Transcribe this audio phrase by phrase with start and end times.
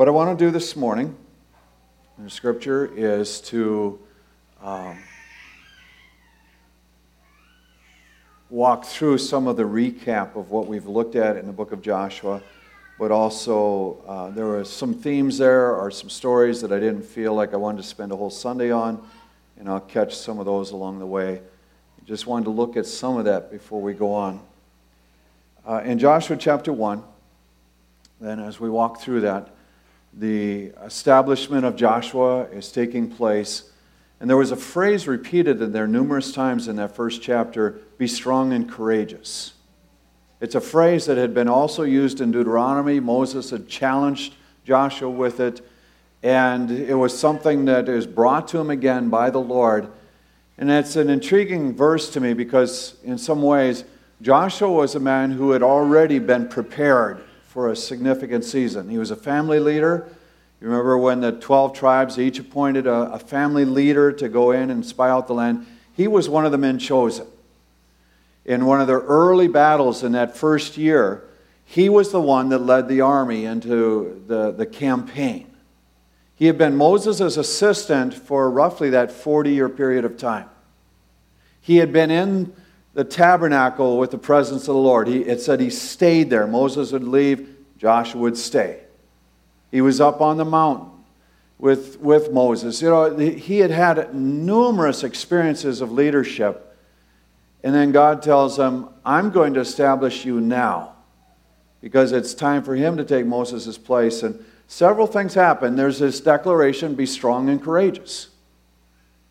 [0.00, 1.14] What I want to do this morning
[2.16, 3.98] in scripture is to
[4.62, 4.96] um,
[8.48, 11.82] walk through some of the recap of what we've looked at in the book of
[11.82, 12.40] Joshua,
[12.98, 17.34] but also uh, there were some themes there or some stories that I didn't feel
[17.34, 19.06] like I wanted to spend a whole Sunday on,
[19.58, 21.42] and I'll catch some of those along the way.
[22.06, 24.40] Just wanted to look at some of that before we go on.
[25.66, 27.02] Uh, in Joshua chapter 1,
[28.18, 29.56] then as we walk through that,
[30.12, 33.70] the establishment of Joshua is taking place.
[34.20, 38.06] And there was a phrase repeated in there numerous times in that first chapter be
[38.06, 39.54] strong and courageous.
[40.40, 42.98] It's a phrase that had been also used in Deuteronomy.
[42.98, 44.34] Moses had challenged
[44.64, 45.60] Joshua with it,
[46.22, 49.88] and it was something that is brought to him again by the Lord.
[50.58, 53.84] And it's an intriguing verse to me because, in some ways,
[54.20, 58.88] Joshua was a man who had already been prepared for a significant season.
[58.88, 60.08] He was a family leader.
[60.60, 64.70] You remember when the 12 tribes each appointed a, a family leader to go in
[64.70, 65.66] and spy out the land?
[65.94, 67.26] He was one of the men chosen
[68.44, 71.24] in one of their early battles in that first year,
[71.64, 75.46] he was the one that led the army into the, the campaign.
[76.34, 80.48] He had been Moses' assistant for roughly that 40 year period of time.
[81.60, 82.52] He had been in
[82.94, 85.08] the tabernacle with the presence of the Lord.
[85.08, 86.46] He, it said he stayed there.
[86.46, 88.80] Moses would leave, Joshua would stay.
[89.70, 90.90] He was up on the mountain
[91.58, 92.82] with, with Moses.
[92.82, 96.66] You know, he had had numerous experiences of leadership
[97.62, 100.94] and then God tells him, I'm going to establish you now
[101.80, 104.22] because it's time for him to take Moses' place.
[104.22, 105.76] And several things happen.
[105.76, 108.28] There's this declaration be strong and courageous.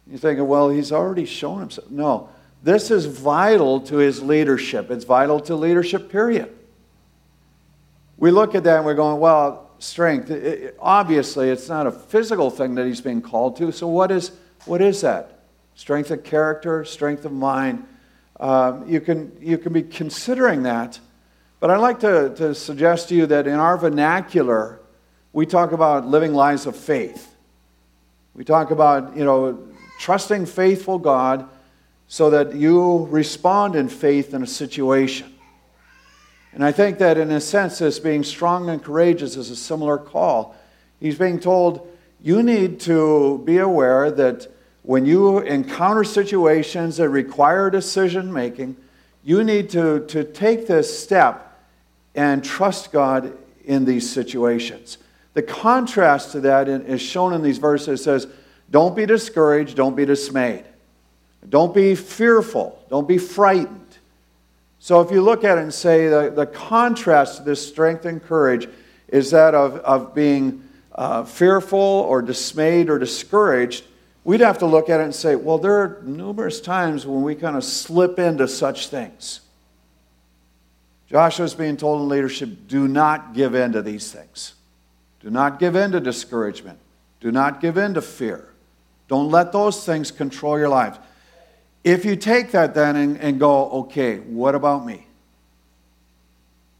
[0.07, 1.89] You're thinking, well, he's already shown himself.
[1.89, 2.29] No,
[2.63, 4.91] this is vital to his leadership.
[4.91, 6.55] It's vital to leadership, period.
[8.17, 10.29] We look at that and we're going, well, strength.
[10.29, 13.71] It, it, obviously, it's not a physical thing that he's being called to.
[13.71, 14.31] So, what is,
[14.65, 15.39] what is that?
[15.75, 17.85] Strength of character, strength of mind
[18.39, 20.99] um, you, can, you can be considering that.
[21.59, 24.79] But I'd like to, to suggest to you that in our vernacular,
[25.33, 27.35] we talk about living lives of faith.
[28.33, 29.67] We talk about, you know,
[29.99, 31.49] trusting faithful God
[32.09, 35.31] so that you respond in faith in a situation.
[36.51, 39.99] And I think that in a sense, this being strong and courageous is a similar
[39.99, 40.55] call.
[40.99, 41.87] He's being told,
[42.19, 44.47] you need to be aware that
[44.81, 48.75] when you encounter situations that require decision making,
[49.23, 51.61] you need to, to take this step
[52.15, 54.97] and trust God in these situations.
[55.35, 57.99] The contrast to that is shown in these verses.
[57.99, 58.27] It says,
[58.71, 60.65] Don't be discouraged, don't be dismayed.
[61.47, 63.97] Don't be fearful, don't be frightened.
[64.79, 68.23] So if you look at it and say the, the contrast to this strength and
[68.23, 68.67] courage
[69.07, 70.63] is that of, of being
[70.93, 73.83] uh, fearful or dismayed or discouraged,
[74.23, 77.35] we'd have to look at it and say, well, there are numerous times when we
[77.35, 79.41] kind of slip into such things.
[81.09, 84.53] Joshua's being told in leadership do not give in to these things.
[85.21, 86.79] Do not give in to discouragement.
[87.19, 88.47] Do not give in to fear.
[89.07, 90.99] Don't let those things control your lives.
[91.83, 95.05] If you take that then and, and go, okay, what about me?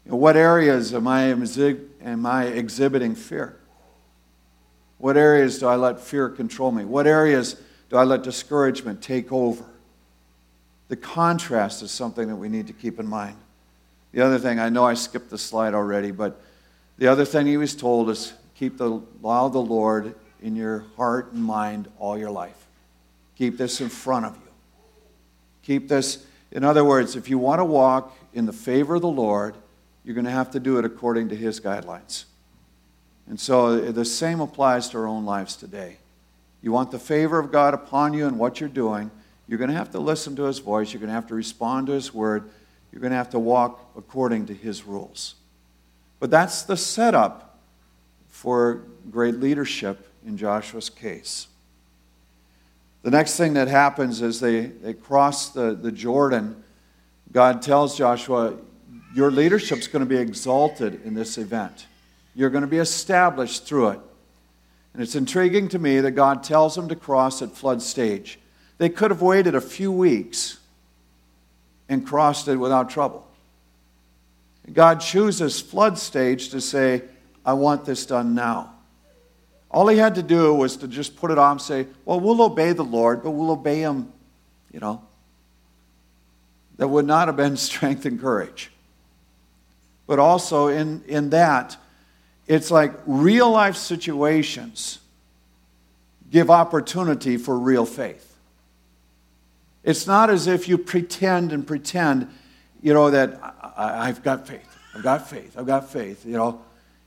[0.04, 3.56] what areas am I, am I exhibiting fear?
[4.98, 6.84] What areas do I let fear control me?
[6.84, 7.56] What areas
[7.88, 9.64] do I let discouragement take over?
[10.88, 13.36] The contrast is something that we need to keep in mind.
[14.12, 16.40] The other thing, I know I skipped the slide already, but
[16.98, 20.84] the other thing he was told is keep the law of the Lord in your
[20.96, 22.66] heart and mind all your life.
[23.36, 24.49] Keep this in front of you.
[25.62, 29.08] Keep this, in other words, if you want to walk in the favor of the
[29.08, 29.54] Lord,
[30.04, 32.24] you're going to have to do it according to his guidelines.
[33.28, 35.98] And so uh, the same applies to our own lives today.
[36.62, 39.10] You want the favor of God upon you and what you're doing,
[39.50, 40.92] you're going to have to listen to His voice.
[40.92, 42.48] You're going to have to respond to His word.
[42.92, 45.34] You're going to have to walk according to His rules.
[46.20, 47.58] But that's the setup
[48.28, 51.48] for great leadership in Joshua's case.
[53.02, 56.62] The next thing that happens is they, they cross the, the Jordan.
[57.32, 58.54] God tells Joshua,
[59.14, 61.86] Your leadership's going to be exalted in this event.
[62.34, 64.00] You're going to be established through it.
[64.92, 68.38] And it's intriguing to me that God tells them to cross at flood stage.
[68.78, 70.58] They could have waited a few weeks
[71.88, 73.26] and crossed it without trouble.
[74.72, 77.02] God chooses flood stage to say,
[77.44, 78.74] I want this done now.
[79.70, 82.42] All he had to do was to just put it on and say, Well, we'll
[82.42, 84.12] obey the Lord, but we'll obey him,
[84.72, 85.02] you know.
[86.76, 88.70] That would not have been strength and courage.
[90.06, 91.76] But also in, in that,
[92.48, 94.98] it's like real life situations
[96.30, 98.36] give opportunity for real faith.
[99.84, 102.28] It's not as if you pretend and pretend,
[102.82, 103.40] you know, that
[103.76, 106.60] I, have got faith, I've got faith, I've got faith, you know.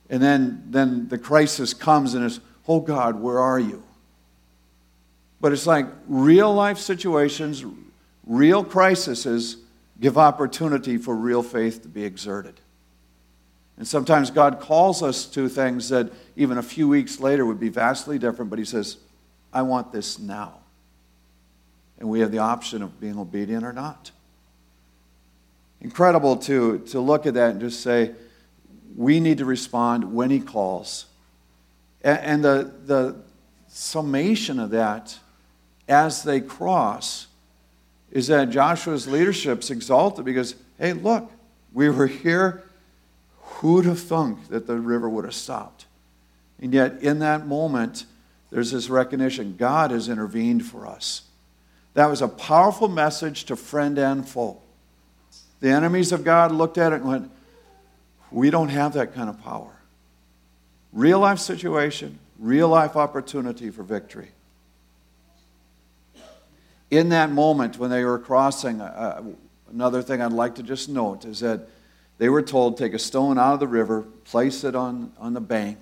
[0.10, 3.84] And then, then the crisis comes and it's, oh God, where are you?
[5.42, 7.66] But it's like real life situations,
[8.26, 9.58] real crises
[10.00, 12.60] give opportunity for real faith to be exerted.
[13.78, 17.70] And sometimes God calls us to things that even a few weeks later would be
[17.70, 18.98] vastly different, but He says,
[19.52, 20.60] I want this now.
[22.00, 24.12] And we have the option of being obedient or not.
[25.82, 28.12] Incredible to, to look at that and just say,
[28.96, 31.06] we need to respond when He calls.
[32.04, 33.16] And, the, the
[33.68, 35.18] summation of that
[35.88, 37.28] as they cross
[38.12, 41.32] is that Joshua's leadership's exalted because, hey, look,
[41.74, 42.64] we were here.
[43.40, 45.86] Who'd have thunk that the river would have stopped?
[46.62, 48.06] And yet, in that moment,
[48.52, 51.24] there's this recognition God has intervened for us.
[51.96, 54.62] That was a powerful message to friend and foe.
[55.60, 57.32] The enemies of God looked at it and went,
[58.32, 59.72] We don't have that kind of power.
[60.94, 64.30] Real life situation, real life opportunity for victory.
[66.92, 69.24] In that moment when they were crossing, uh,
[69.72, 71.68] another thing I'd like to just note is that
[72.20, 75.42] they were told take a stone out of the river, place it on, on the
[75.42, 75.80] bank,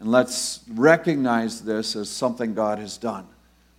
[0.00, 3.26] and let's recognize this as something God has done.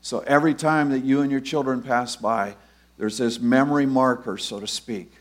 [0.02, 2.56] So every time that you and your children pass by,
[2.98, 5.12] there's this memory marker, so to speak.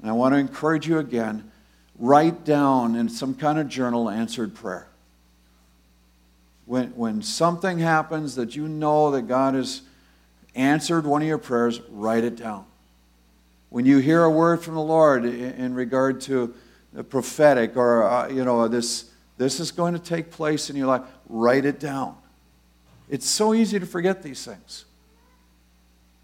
[0.00, 1.52] And I want to encourage you again
[1.98, 4.88] write down in some kind of journal answered prayer.
[6.64, 9.82] When, when something happens that you know that God has
[10.54, 12.66] answered one of your prayers, write it down.
[13.70, 16.54] When you hear a word from the Lord in, in regard to
[16.92, 20.86] the prophetic or, uh, you know, this this is going to take place in your
[20.86, 21.02] life.
[21.28, 22.16] Write it down.
[23.08, 24.84] It's so easy to forget these things.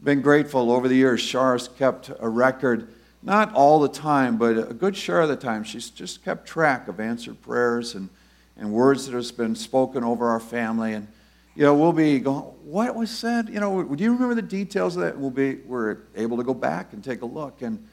[0.03, 1.21] Been grateful over the years.
[1.21, 2.89] Shara's kept a record,
[3.23, 5.65] not all the time, but a good share of the time.
[5.65, 8.09] She's just kept track of answered prayers and,
[8.57, 10.95] and words that have been spoken over our family.
[10.95, 11.07] And,
[11.55, 13.49] you know, we'll be going, what was said?
[13.49, 15.19] You know, do you remember the details of that?
[15.19, 17.63] We'll be, we're able to go back and take a look.
[17.63, 17.87] And,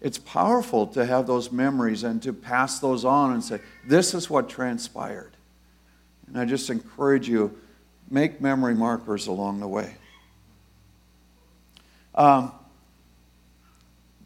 [0.00, 4.28] it's powerful to have those memories and to pass those on and say, this is
[4.28, 5.32] what transpired.
[6.26, 7.56] And I just encourage you,
[8.10, 9.94] make memory markers along the way.
[12.14, 12.52] Um,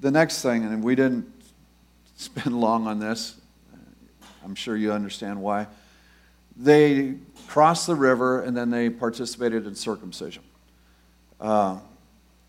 [0.00, 1.30] the next thing, and we didn't
[2.16, 3.36] spend long on this,
[4.44, 5.66] I'm sure you understand why.
[6.56, 7.14] They
[7.46, 10.42] crossed the river and then they participated in circumcision.
[11.40, 11.78] Uh,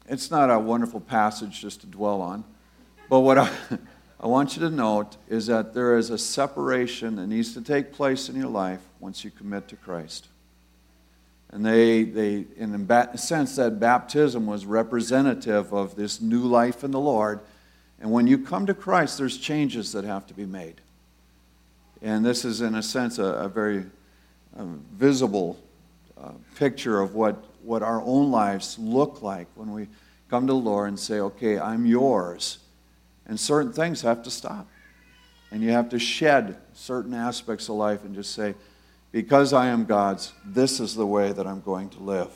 [0.07, 2.43] it's not a wonderful passage just to dwell on.
[3.09, 3.49] But what I,
[4.19, 7.91] I want you to note is that there is a separation that needs to take
[7.93, 10.27] place in your life once you commit to Christ.
[11.51, 16.91] And they, they in a sense, that baptism was representative of this new life in
[16.91, 17.41] the Lord.
[17.99, 20.81] And when you come to Christ, there's changes that have to be made.
[22.01, 23.85] And this is, in a sense, a, a very
[24.57, 25.59] um, visible
[26.19, 29.87] uh, picture of what, what our own lives look like when we
[30.29, 32.59] come to the Lord and say, okay, I'm yours.
[33.27, 34.67] And certain things have to stop.
[35.51, 38.55] And you have to shed certain aspects of life and just say,
[39.11, 42.31] because I am God's, this is the way that I'm going to live.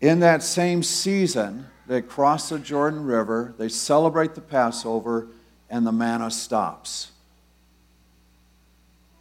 [0.00, 5.28] In that same season, they cross the Jordan River, they celebrate the Passover,
[5.70, 7.10] and the manna stops.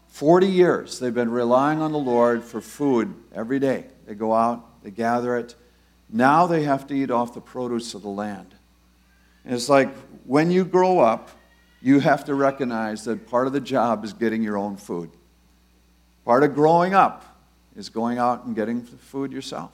[0.09, 3.85] 40 years they've been relying on the Lord for food every day.
[4.05, 5.55] They go out, they gather it.
[6.09, 8.55] Now they have to eat off the produce of the land.
[9.43, 9.93] And it's like
[10.25, 11.31] when you grow up,
[11.81, 15.11] you have to recognize that part of the job is getting your own food.
[16.25, 17.23] Part of growing up
[17.75, 19.71] is going out and getting food yourself.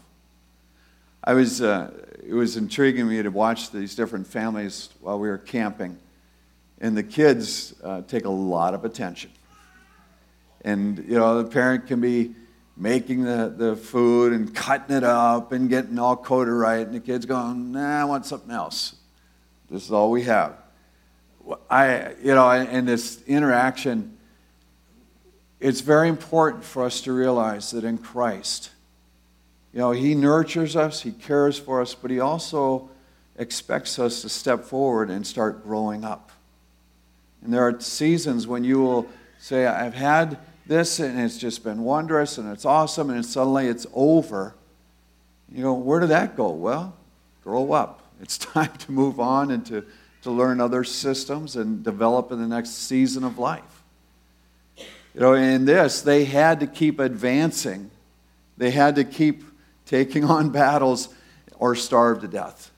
[1.24, 1.92] I was, uh,
[2.28, 5.98] it was intriguing me to watch these different families while we were camping.
[6.82, 9.32] And the kids uh, take a lot of attention.
[10.64, 12.36] And, you know, the parent can be
[12.76, 16.86] making the, the food and cutting it up and getting all coated right.
[16.86, 18.96] And the kid's going, nah, I want something else.
[19.70, 20.56] This is all we have.
[21.70, 24.18] I, you know, and this interaction,
[25.62, 28.72] it's very important for us to realize that in Christ,
[29.72, 32.90] you know, He nurtures us, He cares for us, but He also
[33.38, 36.32] expects us to step forward and start growing up.
[37.44, 39.08] And there are seasons when you will
[39.40, 43.86] say, I've had this and it's just been wondrous and it's awesome, and suddenly it's
[43.94, 44.56] over.
[45.52, 46.50] You know, where did that go?
[46.50, 46.96] Well,
[47.44, 48.02] grow up.
[48.20, 49.86] It's time to move on and to,
[50.24, 53.71] to learn other systems and develop in the next season of life.
[55.14, 57.92] You know, in this, they had to keep advancing.
[58.58, 59.44] They had to keep
[59.86, 61.10] taking on battles
[61.58, 62.72] or starve to death.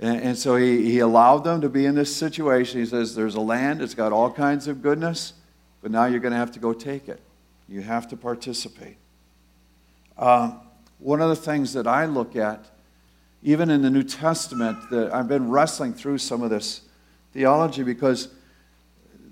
[0.00, 2.80] And, and so he, he allowed them to be in this situation.
[2.80, 5.34] He says, There's a land, it's got all kinds of goodness,
[5.82, 7.20] but now you're going to have to go take it.
[7.68, 8.96] You have to participate.
[10.16, 10.52] Uh,
[10.98, 12.64] one of the things that I look at,
[13.42, 16.82] even in the New Testament, that I've been wrestling through some of this
[17.32, 18.28] theology because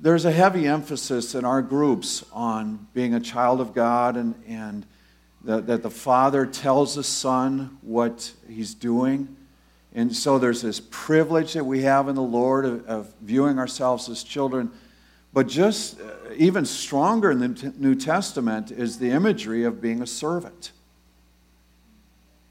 [0.01, 4.87] there's a heavy emphasis in our groups on being a child of God and, and
[5.45, 9.37] that, that the Father tells the Son what He's doing.
[9.95, 14.09] And so there's this privilege that we have in the Lord of, of viewing ourselves
[14.09, 14.71] as children.
[15.33, 16.05] But just uh,
[16.37, 20.73] even stronger in the New Testament is the imagery of being a servant.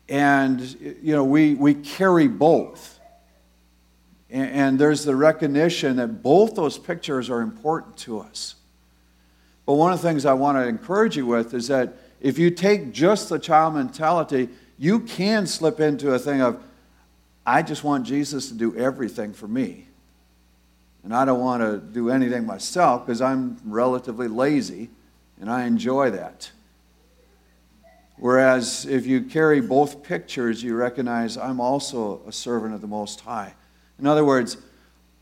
[0.08, 0.62] And,
[1.02, 2.95] you know, we, we carry both.
[4.30, 8.56] And, and there's the recognition that both those pictures are important to us.
[9.66, 12.52] But one of the things I want to encourage you with is that if you
[12.52, 16.62] take just the child mentality, you can slip into a thing of,
[17.46, 19.88] I just want Jesus to do everything for me.
[21.04, 24.90] And I don't want to do anything myself because I'm relatively lazy
[25.40, 26.52] and I enjoy that.
[28.18, 33.20] Whereas if you carry both pictures, you recognize I'm also a servant of the Most
[33.22, 33.54] High.
[34.00, 34.58] In other words,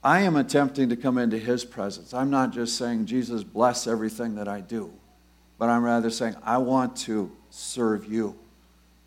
[0.03, 2.13] I am attempting to come into His presence.
[2.13, 4.91] I'm not just saying, Jesus, bless everything that I do,
[5.57, 8.35] but I'm rather saying, I want to serve you.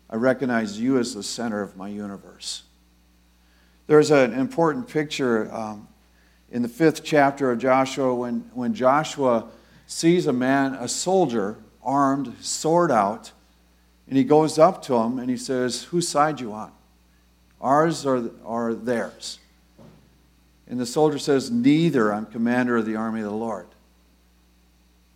[0.09, 2.63] I recognize you as the center of my universe.
[3.87, 5.87] There's an important picture um,
[6.51, 9.47] in the fifth chapter of Joshua when, when Joshua
[9.85, 13.31] sees a man, a soldier, armed, sword out
[14.07, 16.71] and he goes up to him and he says, Whose side you on?
[17.59, 19.39] Ours or, or theirs?
[20.69, 22.13] And the soldier says, Neither.
[22.13, 23.67] I'm commander of the army of the Lord.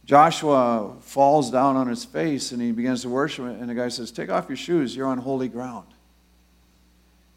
[0.06, 3.46] Joshua falls down on his face and he begins to worship.
[3.46, 4.96] And the guy says, Take off your shoes.
[4.96, 5.88] You're on holy ground.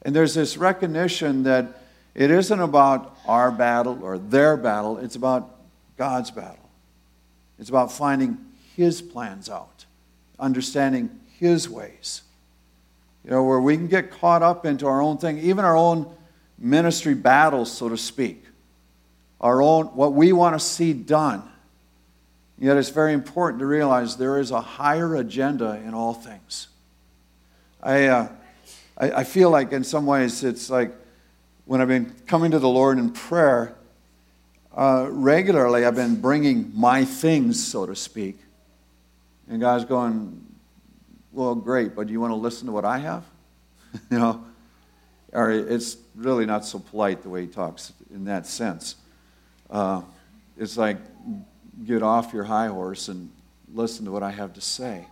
[0.02, 1.83] And there's this recognition that
[2.14, 5.56] it isn't about our battle or their battle, it's about
[5.97, 6.59] God's battle.
[7.59, 8.38] It's about finding
[8.76, 9.85] His plans out,
[10.38, 12.23] understanding his ways.
[13.25, 16.11] You know, where we can get caught up into our own thing, even our own
[16.58, 18.44] ministry battles, so to speak,
[19.40, 21.42] our own, what we want to see done.
[22.58, 26.68] Yet it's very important to realize there is a higher agenda in all things.
[27.82, 28.28] I, uh,
[28.96, 30.92] I, I feel like in some ways it's like
[31.66, 33.75] when I've been coming to the Lord in prayer,
[34.76, 38.38] uh, regularly I've been bringing my things, so to speak.
[39.49, 40.44] And God's going,
[41.32, 43.25] well, great, but do you want to listen to what I have?
[44.11, 44.44] you know?
[45.35, 48.95] Or it's really not so polite the way he talks in that sense.
[49.69, 50.03] Uh,
[50.57, 50.97] it's like,
[51.85, 53.31] get off your high horse and
[53.75, 55.07] listen to what I have to say.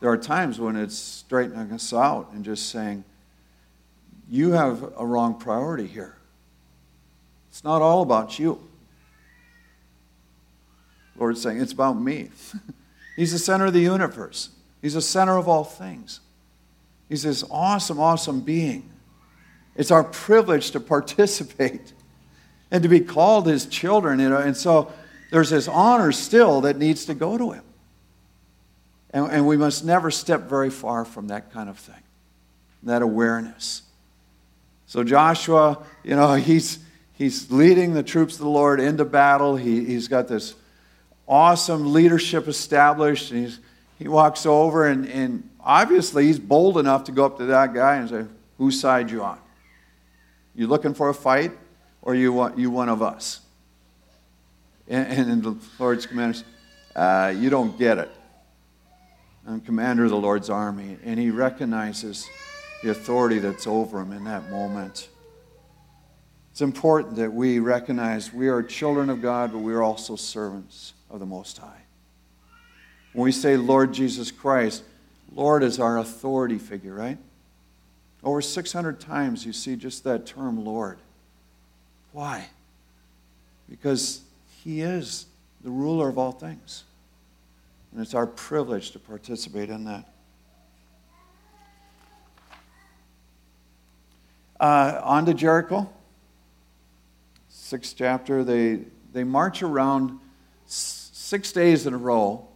[0.00, 3.04] There are times when it's straightening us out and just saying,
[4.30, 6.16] you have a wrong priority here.
[7.50, 8.60] It's not all about you.
[11.16, 12.30] Lord's saying, it's about me.
[13.16, 14.50] He's the center of the universe.
[14.82, 16.20] He's the center of all things.
[17.08, 18.90] He's this awesome, awesome being.
[19.76, 21.92] It's our privilege to participate
[22.70, 24.18] and to be called his children.
[24.20, 24.38] You know?
[24.38, 24.92] And so
[25.30, 27.64] there's this honor still that needs to go to him.
[29.10, 32.02] And, and we must never step very far from that kind of thing,
[32.82, 33.82] that awareness.
[34.86, 36.78] So Joshua, you know, he's,
[37.14, 39.56] he's leading the troops of the Lord into battle.
[39.56, 40.54] He, he's got this
[41.26, 43.30] awesome leadership established.
[43.30, 43.60] And he's
[43.98, 47.96] he walks over and, and obviously he's bold enough to go up to that guy
[47.96, 48.24] and say,
[48.58, 49.38] Whose side you on?
[50.54, 51.52] You looking for a fight
[52.02, 53.40] or you want you one of us?
[54.88, 56.44] And, and the Lord's commander says,
[56.94, 58.10] uh, You don't get it.
[59.46, 60.96] I'm commander of the Lord's army.
[61.04, 62.28] And he recognizes
[62.82, 65.08] the authority that's over him in that moment.
[66.50, 70.94] It's important that we recognize we are children of God, but we are also servants
[71.10, 71.82] of the Most High.
[73.12, 74.84] When we say Lord Jesus Christ,
[75.32, 77.18] Lord is our authority figure, right?
[78.24, 80.98] Over 600 times you see just that term, Lord.
[82.12, 82.48] Why?
[83.68, 84.22] Because
[84.62, 85.26] He is
[85.62, 86.84] the ruler of all things.
[87.92, 90.08] And it's our privilege to participate in that.
[94.58, 95.90] Uh, on to Jericho,
[97.48, 98.42] sixth chapter.
[98.42, 98.80] They,
[99.12, 100.18] they march around
[100.66, 102.46] six days in a row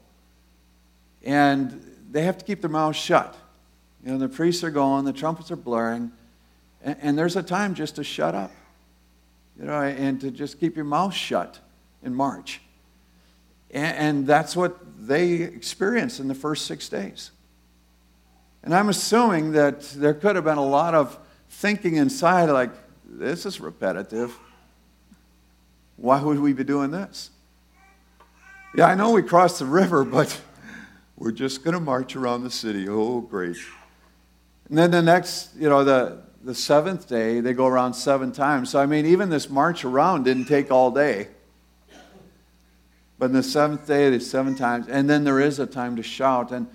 [1.24, 3.36] and they have to keep their mouths shut.
[4.04, 6.12] You know, the priests are going, the trumpets are blaring,
[6.82, 8.50] and, and there's a time just to shut up,
[9.58, 11.58] you know, and to just keep your mouth shut
[12.02, 12.60] in March.
[13.70, 17.32] And that's what they experienced in the first six days.
[18.62, 21.18] And I'm assuming that there could have been a lot of
[21.50, 22.70] thinking inside, like,
[23.04, 24.36] this is repetitive.
[25.96, 27.30] Why would we be doing this?
[28.74, 30.40] Yeah, I know we crossed the river, but
[31.16, 32.88] we're just going to march around the city.
[32.88, 33.56] Oh, great.
[34.68, 38.70] And then the next, you know, the, the seventh day, they go around seven times.
[38.70, 41.28] So, I mean, even this march around didn't take all day.
[43.18, 44.86] But in the seventh day, there's seven times.
[44.88, 46.52] And then there is a time to shout.
[46.52, 46.68] And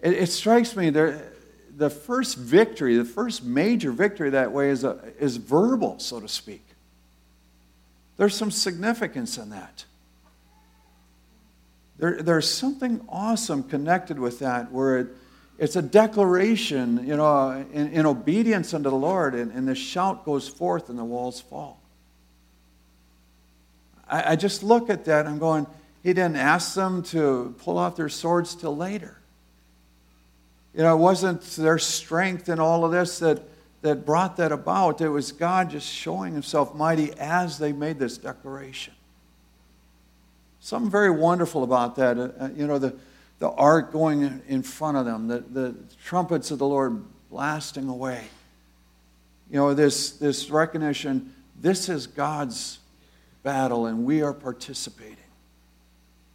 [0.00, 1.32] it, it strikes me there,
[1.76, 6.28] the first victory, the first major victory that way is, a, is verbal, so to
[6.28, 6.64] speak.
[8.16, 9.84] There's some significance in that.
[11.98, 15.08] There, there's something awesome connected with that where it,
[15.60, 20.24] it's a declaration, you know, in, in obedience unto the Lord, and, and the shout
[20.24, 21.78] goes forth and the walls fall.
[24.08, 25.66] I, I just look at that, I'm going,
[26.02, 29.18] he didn't ask them to pull out their swords till later.
[30.74, 33.42] You know, it wasn't their strength and all of this that,
[33.82, 35.02] that brought that about.
[35.02, 38.94] It was God just showing himself mighty as they made this declaration.
[40.60, 42.16] Something very wonderful about that.
[42.16, 42.96] Uh, uh you know, the,
[43.40, 48.24] the ark going in front of them, the, the trumpets of the Lord blasting away.
[49.50, 52.78] You know, this, this recognition this is God's
[53.42, 55.16] battle and we are participating.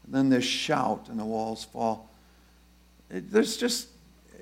[0.05, 2.11] And then this shout and the walls fall.
[3.09, 3.87] It, there's just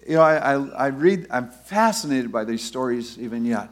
[0.05, 3.69] you know, I, I, I, read, I'm fascinated by these stories even yet.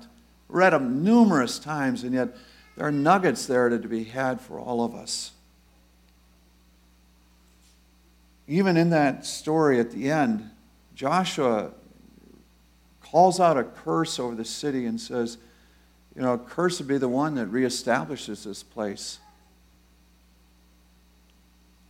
[0.48, 2.30] Read them numerous times, and yet
[2.78, 5.32] there are nuggets there to be had for all of us.
[8.52, 10.50] Even in that story at the end,
[10.94, 11.72] Joshua
[13.02, 15.38] calls out a curse over the city and says,
[16.18, 19.20] You know, curse would be the one that reestablishes this place.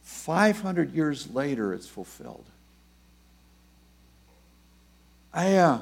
[0.03, 2.45] 500 years later, it's fulfilled.
[5.33, 5.79] I, uh,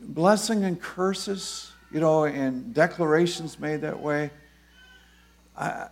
[0.00, 4.30] blessing and curses, you know, and declarations made that way.
[5.56, 5.88] I,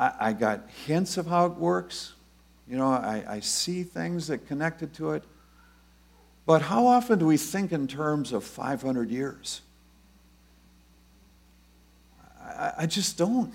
[0.00, 2.14] I, I got hints of how it works.
[2.66, 5.24] You know, I, I see things that connected to it.
[6.46, 9.60] But how often do we think in terms of 500 years?
[12.42, 13.54] I, I just don't.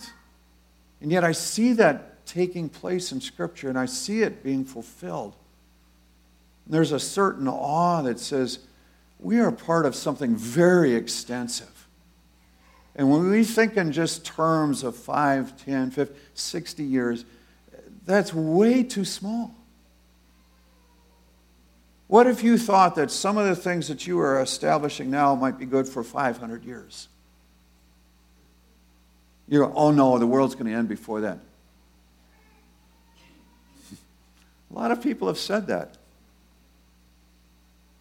[1.02, 5.36] And yet I see that taking place in Scripture, and I see it being fulfilled.
[6.68, 8.60] There's a certain awe that says,
[9.20, 11.75] we are part of something very extensive.
[12.96, 17.26] And when we think in just terms of 5, 10, 50, 60 years,
[18.06, 19.54] that's way too small.
[22.08, 25.58] What if you thought that some of the things that you are establishing now might
[25.58, 27.10] be good for 500 years?
[29.48, 31.42] You go, oh no, the world's going to end before then.
[34.72, 35.98] A lot of people have said that.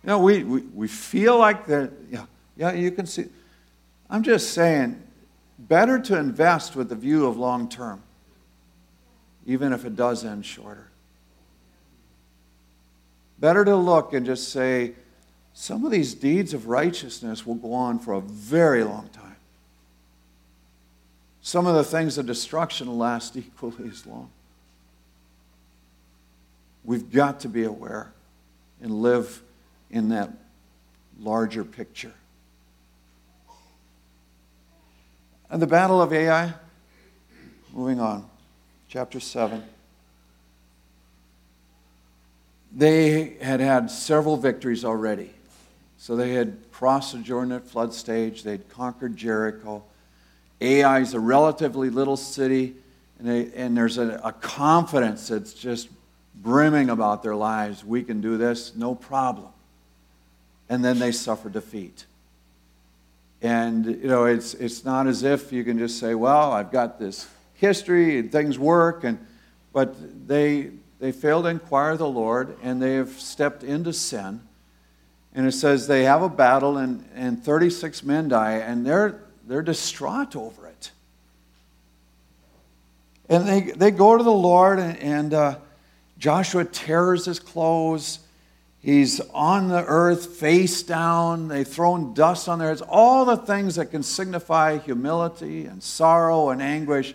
[0.02, 2.26] You know, we, we, we feel like that, yeah,
[2.56, 3.26] yeah, you can see.
[4.10, 5.02] I'm just saying,
[5.58, 8.02] better to invest with the view of long term,
[9.46, 10.88] even if it does end shorter.
[13.38, 14.92] Better to look and just say,
[15.52, 19.36] some of these deeds of righteousness will go on for a very long time.
[21.42, 24.30] Some of the things of destruction will last equally as long.
[26.84, 28.12] We've got to be aware
[28.80, 29.42] and live
[29.90, 30.30] in that
[31.20, 32.12] larger picture.
[35.54, 36.52] And the battle of Ai,
[37.72, 38.28] moving on,
[38.88, 39.62] chapter 7.
[42.74, 45.32] They had had several victories already.
[45.96, 49.84] So they had crossed the Jordan at flood stage, they'd conquered Jericho.
[50.60, 52.74] Ai is a relatively little city,
[53.20, 55.88] and, they, and there's a, a confidence that's just
[56.34, 57.84] brimming about their lives.
[57.84, 59.52] We can do this, no problem.
[60.68, 62.06] And then they suffer defeat.
[63.44, 66.98] And, you know, it's, it's not as if you can just say, well, I've got
[66.98, 69.04] this history and things work.
[69.04, 69.18] And,
[69.70, 74.40] but they, they fail to inquire the Lord and they have stepped into sin.
[75.34, 79.60] And it says they have a battle and, and 36 men die and they're, they're
[79.60, 80.90] distraught over it.
[83.28, 85.58] And they, they go to the Lord and, and uh,
[86.16, 88.20] Joshua tears his clothes.
[88.84, 91.48] He's on the earth, face down.
[91.48, 92.82] They've thrown dust on their heads.
[92.86, 97.14] All the things that can signify humility and sorrow and anguish,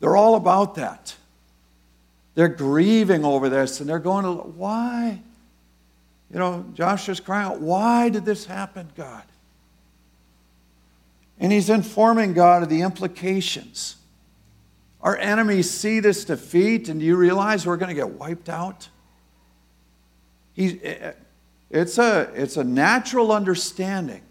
[0.00, 1.14] they're all about that.
[2.34, 5.20] They're grieving over this and they're going, to, why?
[6.32, 9.24] You know, Joshua's crying out, why did this happen, God?
[11.38, 13.96] And he's informing God of the implications
[15.02, 18.88] Our enemies see this defeat, and do you realize we're going to get wiped out?
[20.54, 21.12] He, eh, eh,
[21.70, 24.22] it's, a, it's a natural understanding.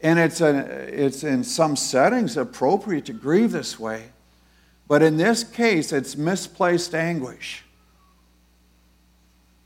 [0.00, 4.10] And it's, a, it's in some settings appropriate to grieve this way.
[4.88, 7.64] But in this case, it's misplaced anguish.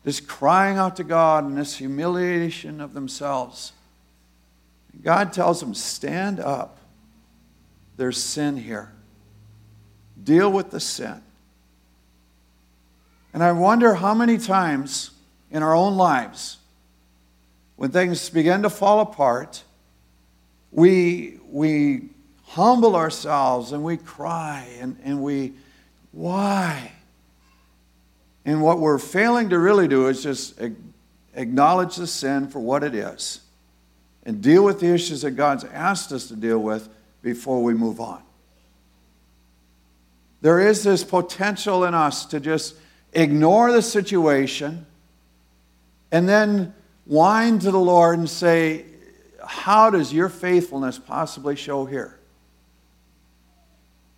[0.04, 3.72] This crying out to God and this humiliation of themselves.
[5.02, 6.78] God tells them, stand up.
[7.96, 8.92] There's sin here.
[10.22, 11.22] Deal with the sin.
[13.36, 15.10] And I wonder how many times
[15.50, 16.56] in our own lives,
[17.76, 19.62] when things begin to fall apart,
[20.72, 22.08] we, we
[22.46, 25.52] humble ourselves and we cry and, and we,
[26.12, 26.92] why?
[28.46, 30.58] And what we're failing to really do is just
[31.34, 33.40] acknowledge the sin for what it is
[34.24, 36.88] and deal with the issues that God's asked us to deal with
[37.20, 38.22] before we move on.
[40.40, 42.76] There is this potential in us to just
[43.16, 44.86] ignore the situation
[46.12, 46.74] and then
[47.06, 48.84] whine to the Lord and say,
[49.44, 52.18] How does your faithfulness possibly show here?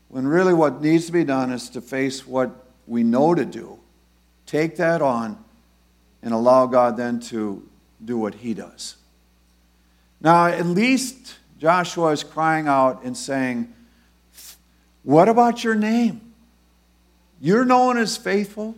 [0.08, 2.50] When really what needs to be done is to face what
[2.86, 3.78] we know to do,
[4.46, 5.42] take that on,
[6.22, 7.66] and allow God then to
[8.04, 8.96] do what He does.
[10.20, 13.72] Now, at least Joshua is crying out and saying,
[15.04, 16.32] What about your name?
[17.40, 18.74] You're known as faithful.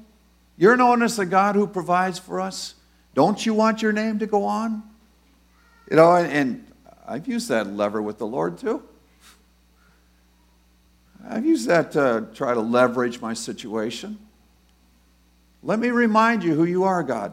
[0.61, 2.75] You're known as the God who provides for us.
[3.15, 4.83] Don't you want your name to go on?
[5.91, 6.67] You know, and,
[7.09, 8.83] I've used that lever with the Lord too.
[11.27, 14.19] I've used that to try to leverage my situation.
[15.63, 17.33] Let me remind you who you are, God.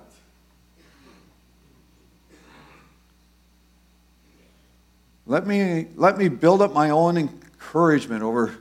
[5.25, 8.55] Let me, let me build up my own encouragement over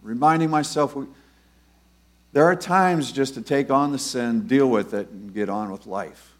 [0.00, 0.96] reminding myself.
[2.32, 5.70] There are times just to take on the sin, deal with it, and get on
[5.70, 6.32] with life.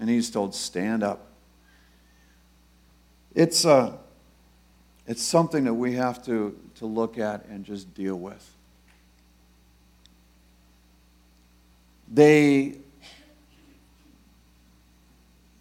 [0.00, 1.26] And he's told, stand up.
[3.34, 3.92] It's, uh,
[5.06, 8.52] it's something that we have to, to look at and just deal with.
[12.12, 12.78] They,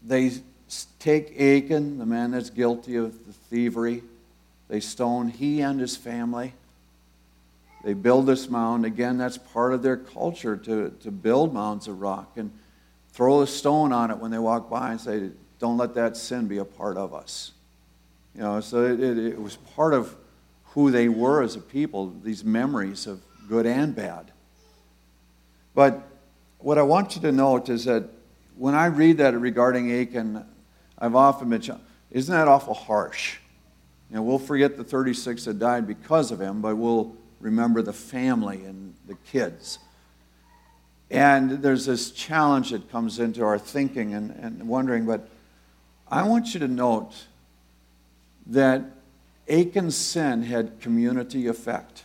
[0.04, 0.32] they
[1.00, 4.02] take Achan, the man that's guilty of the thievery.
[4.68, 6.54] They stone he and his family.
[7.86, 8.84] They build this mound.
[8.84, 12.52] Again, that's part of their culture to, to build mounds of rock and
[13.14, 16.48] throw a stone on it when they walk by and say, Don't let that sin
[16.48, 17.52] be a part of us.
[18.34, 20.16] You know, so it, it, it was part of
[20.70, 24.32] who they were as a people, these memories of good and bad.
[25.76, 26.02] But
[26.58, 28.06] what I want you to note is that
[28.58, 30.44] when I read that regarding Achan,
[30.98, 31.62] I've often been,
[32.10, 33.38] isn't that awful harsh?
[34.10, 37.94] You know, we'll forget the 36 that died because of him, but we'll remember the
[37.94, 39.80] family and the kids.
[41.12, 45.30] And there's this challenge that comes into our thinking and, and wondering, but
[46.10, 47.14] I want you to note
[48.48, 48.82] that
[49.48, 52.04] Achan's sin had community effect.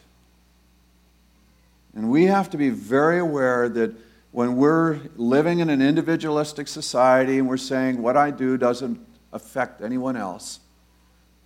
[1.94, 3.92] And we have to be very aware that
[4.32, 9.82] when we're living in an individualistic society and we're saying what I do doesn't affect
[9.82, 10.60] anyone else,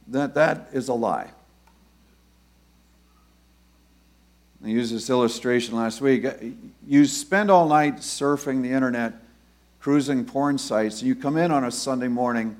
[0.08, 1.30] that that is a lie.
[4.64, 6.24] I used this illustration last week.
[6.86, 9.12] You spend all night surfing the internet,
[9.78, 12.56] cruising porn sites, and you come in on a Sunday morning.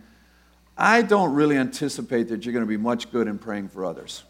[0.77, 4.23] I don't really anticipate that you're going to be much good in praying for others.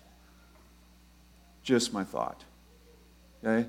[1.64, 2.44] Just my thought.
[3.44, 3.68] Okay?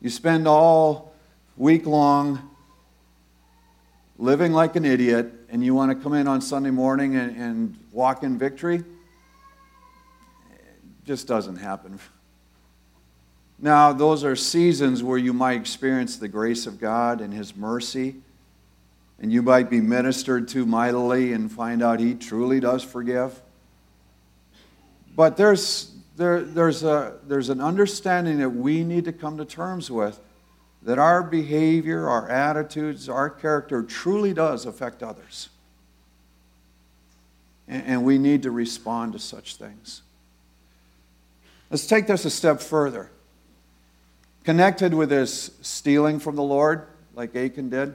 [0.00, 1.14] You spend all
[1.56, 2.50] week long
[4.18, 7.78] living like an idiot, and you want to come in on Sunday morning and, and
[7.92, 8.78] walk in victory?
[8.78, 8.84] It
[11.04, 12.00] just doesn't happen.
[13.58, 18.16] Now, those are seasons where you might experience the grace of God and His mercy,
[19.20, 23.40] and you might be ministered to mightily and find out He truly does forgive.
[25.16, 29.90] But there's there, there's, a, there's an understanding that we need to come to terms
[29.90, 30.20] with
[30.82, 35.48] that our behavior, our attitudes, our character truly does affect others.
[37.66, 40.02] And, and we need to respond to such things.
[41.70, 43.10] Let's take this a step further.
[44.44, 47.94] Connected with this stealing from the Lord, like Achan did,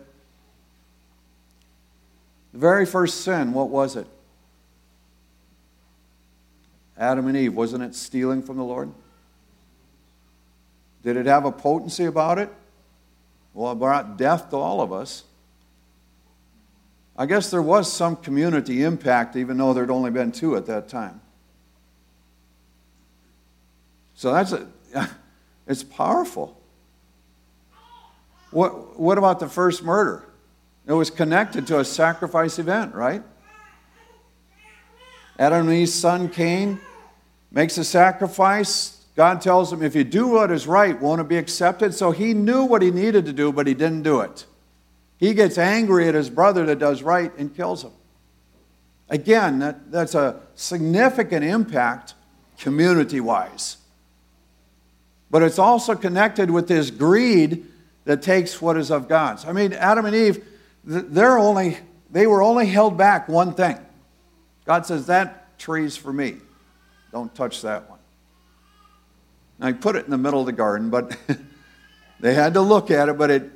[2.52, 4.08] the very first sin, what was it?
[6.98, 8.92] Adam and Eve, wasn't it stealing from the Lord?
[11.04, 12.50] Did it have a potency about it?
[13.54, 15.24] Well, it brought death to all of us.
[17.18, 20.88] I guess there was some community impact, even though there'd only been two at that
[20.88, 21.22] time.
[24.16, 24.68] So that's a,
[25.70, 26.60] it's powerful.
[28.52, 30.26] What, what about the first murder?
[30.88, 33.22] It was connected to a sacrifice event, right?
[35.38, 36.80] Adam and Eve's son Cain
[37.52, 39.06] makes a sacrifice.
[39.16, 41.94] God tells him, if you do what is right, won't it be accepted?
[41.94, 44.46] So he knew what he needed to do, but he didn't do it.
[45.18, 47.92] He gets angry at his brother that does right and kills him.
[49.08, 52.16] Again, that, that's a significant impact
[52.58, 53.78] community wise.
[55.32, 57.66] But it's also connected with this greed
[58.06, 59.46] that takes what is of God's.
[59.46, 60.44] I mean, Adam and Eve,
[60.84, 61.78] they're only,
[62.10, 63.78] they were only held back one thing.
[64.66, 66.38] God says, That tree's for me.
[67.12, 68.00] Don't touch that one.
[69.62, 71.16] I put it in the middle of the garden, but
[72.20, 73.52] they had to look at it, but it,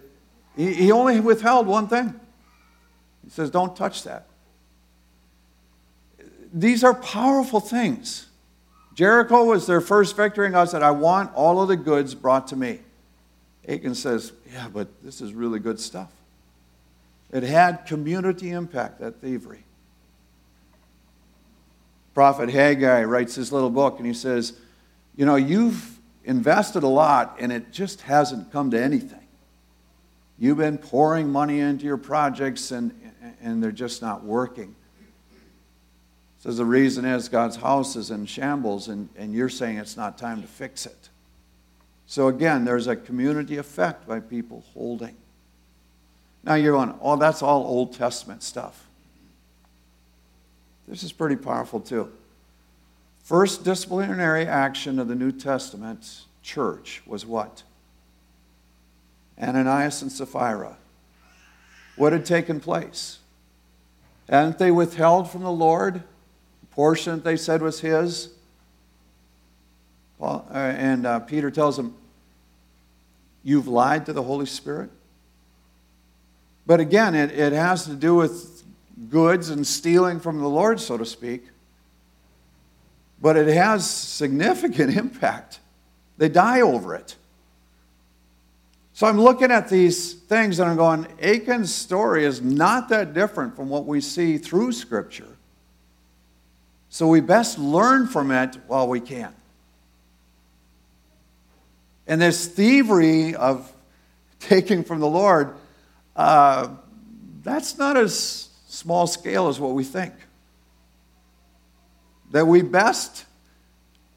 [0.56, 2.20] he, he only withheld one thing.
[3.24, 4.28] He says, Don't touch that.
[6.54, 8.28] These are powerful things.
[8.96, 12.48] Jericho was their first victory, and God said, I want all of the goods brought
[12.50, 12.80] to me.
[13.68, 16.12] Achan says, Yeah, but this is really good stuff.
[17.32, 19.64] It had community impact, that thievery.
[22.14, 24.54] Prophet Haggai writes his little book, and he says,
[25.16, 29.20] You know, you've invested a lot, and it just hasn't come to anything.
[30.38, 32.94] You've been pouring money into your projects, and,
[33.42, 34.76] and they're just not working.
[36.44, 40.18] Says the reason is God's house is in shambles, and, and you're saying it's not
[40.18, 41.08] time to fix it.
[42.06, 45.16] So again, there's a community effect by people holding.
[46.44, 48.86] Now you're going, oh, that's all Old Testament stuff.
[50.86, 52.12] This is pretty powerful too.
[53.24, 57.64] First disciplinary action of the New Testament church was what?
[59.42, 60.76] Ananias and Sapphira.
[61.96, 63.20] What had taken place?
[64.28, 66.04] Hadn't they withheld from the Lord?
[66.76, 68.30] Portion that they said was his.
[70.20, 71.96] Paul, uh, and uh, Peter tells them,
[73.44, 74.90] You've lied to the Holy Spirit.
[76.66, 78.64] But again, it, it has to do with
[79.10, 81.44] goods and stealing from the Lord, so to speak.
[83.22, 85.60] But it has significant impact.
[86.18, 87.18] They die over it.
[88.94, 93.56] So I'm looking at these things and I'm going, Achan's story is not that different
[93.56, 95.33] from what we see through Scripture.
[96.94, 99.34] So we best learn from it while we can.
[102.06, 103.74] And this thievery of
[104.40, 105.56] taking from the Lord,
[106.16, 106.68] uh,
[107.42, 110.14] that's not as small scale as what we think.
[112.30, 113.26] That we best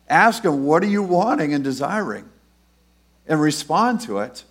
[0.07, 2.29] ask Him, What are you wanting and desiring?
[3.27, 4.45] and respond to it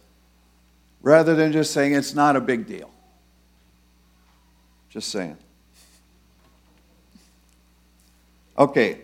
[1.04, 2.90] rather than just saying it's not a big deal.
[4.90, 5.38] Just saying.
[8.58, 9.00] Okay,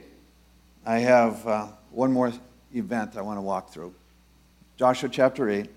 [0.85, 2.31] I have uh, one more
[2.73, 3.93] event I want to walk through.
[4.77, 5.69] Joshua chapter 8.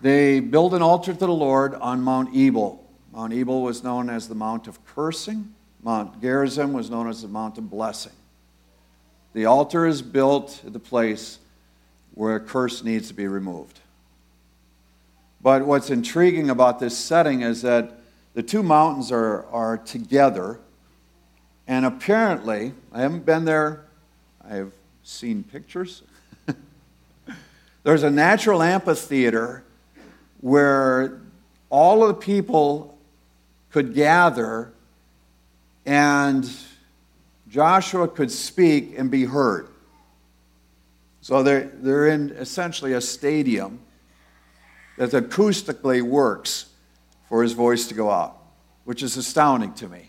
[0.00, 2.84] They build an altar to the Lord on Mount Ebal.
[3.12, 5.54] Mount Ebal was known as the Mount of Cursing.
[5.84, 8.12] Mount Gerizim was known as the Mount of Blessing.
[9.34, 11.38] The altar is built at the place
[12.14, 13.78] where a curse needs to be removed.
[15.40, 18.00] But what's intriguing about this setting is that
[18.34, 20.58] the two mountains are, are together
[21.68, 23.84] and apparently, I haven't been there,
[24.42, 26.02] I've seen pictures.
[27.82, 29.62] There's a natural amphitheater
[30.40, 31.20] where
[31.68, 32.98] all of the people
[33.70, 34.72] could gather
[35.84, 36.50] and
[37.50, 39.68] Joshua could speak and be heard.
[41.20, 43.80] So they're, they're in essentially a stadium
[44.96, 46.70] that acoustically works
[47.28, 48.38] for his voice to go out,
[48.84, 50.07] which is astounding to me.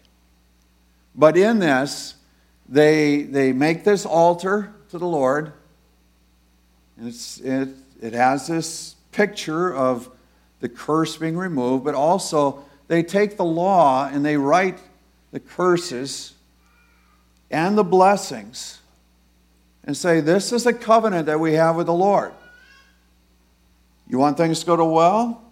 [1.15, 2.15] But in this,
[2.67, 5.53] they, they make this altar to the Lord.
[6.97, 7.07] And
[7.43, 7.69] it,
[8.01, 10.09] it has this picture of
[10.59, 14.79] the curse being removed, but also they take the law and they write
[15.31, 16.33] the curses
[17.51, 18.79] and the blessings
[19.83, 22.33] and say, This is a covenant that we have with the Lord.
[24.07, 25.43] You want things to go to well?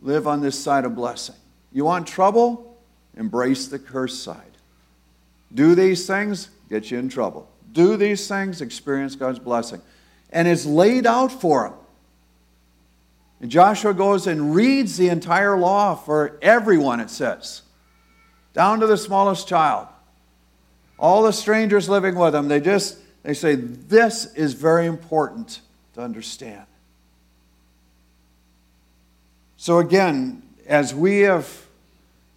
[0.00, 1.34] Live on this side of blessing.
[1.72, 2.78] You want trouble?
[3.16, 4.55] Embrace the curse side.
[5.54, 7.48] Do these things, get you in trouble.
[7.72, 9.80] Do these things, experience God's blessing.
[10.30, 11.78] And it's laid out for them.
[13.40, 17.62] And Joshua goes and reads the entire law for everyone, it says,
[18.54, 19.88] down to the smallest child.
[20.98, 25.60] All the strangers living with them, they just they say this is very important
[25.94, 26.64] to understand.
[29.56, 31.65] So again, as we have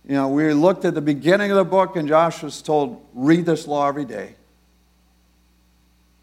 [0.10, 3.67] you know, we looked at the beginning of the book, and Joshua's told, read this
[3.67, 4.34] law every day.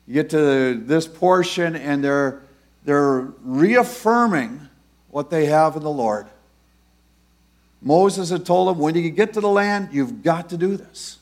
[0.09, 2.43] You get to this portion, and they're,
[2.85, 4.69] they're reaffirming
[5.11, 6.27] what they have in the Lord.
[7.81, 11.19] Moses had told them, when you get to the land, you've got to do this.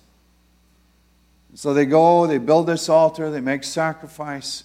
[1.54, 4.64] So they go, they build this altar, they make sacrifice,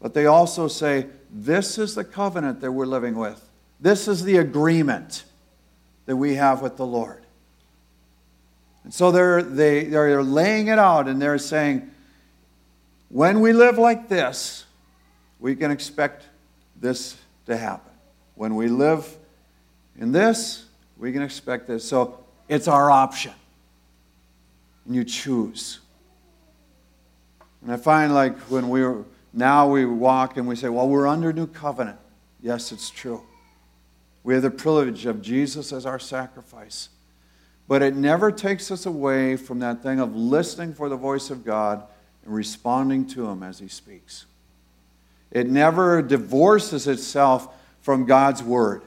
[0.00, 3.50] but they also say, This is the covenant that we're living with.
[3.80, 5.24] This is the agreement
[6.06, 7.21] that we have with the Lord.
[8.84, 11.90] And so they're, they, they're laying it out and they're saying,
[13.08, 14.64] when we live like this,
[15.38, 16.24] we can expect
[16.80, 17.16] this
[17.46, 17.92] to happen.
[18.34, 19.16] When we live
[19.98, 20.64] in this,
[20.96, 21.86] we can expect this.
[21.86, 23.32] So it's our option.
[24.86, 25.80] And you choose.
[27.62, 31.06] And I find like when we are now we walk and we say, well, we're
[31.06, 31.98] under new covenant.
[32.42, 33.22] Yes, it's true.
[34.24, 36.88] We have the privilege of Jesus as our sacrifice.
[37.72, 41.42] But it never takes us away from that thing of listening for the voice of
[41.42, 41.82] God
[42.22, 44.26] and responding to Him as He speaks.
[45.30, 47.48] It never divorces itself
[47.80, 48.82] from God's Word.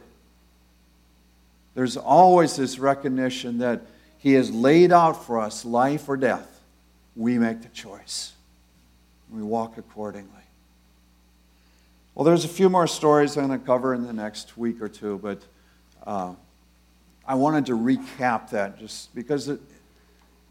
[1.73, 3.81] There's always this recognition that
[4.19, 6.61] He has laid out for us life or death.
[7.15, 8.33] We make the choice.
[9.31, 10.29] We walk accordingly.
[12.13, 14.89] Well, there's a few more stories I'm going to cover in the next week or
[14.89, 15.41] two, but
[16.05, 16.35] uh,
[17.27, 19.59] I wanted to recap that just because it,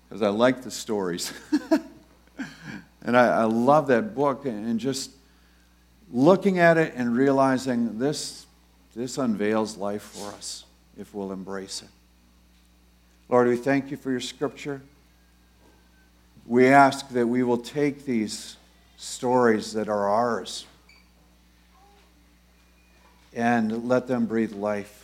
[0.09, 1.33] because I like the stories.
[3.03, 5.11] and I, I love that book and just
[6.13, 8.47] looking at it and realizing this,
[8.95, 10.65] this unveils life for us
[10.99, 11.89] if we'll embrace it.
[13.29, 14.83] Lord, we thank you for your scripture.
[16.47, 18.57] We ask that we will take these
[18.97, 20.67] stories that are ours
[23.33, 25.04] and let them breathe life.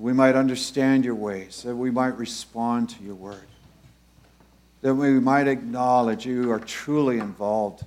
[0.00, 3.46] That we might understand your ways, that we might respond to your word,
[4.80, 7.84] that we might acknowledge you are truly involved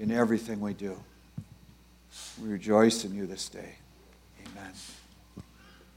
[0.00, 0.98] in everything we do.
[2.42, 3.76] We rejoice in you this day.
[4.50, 4.72] Amen.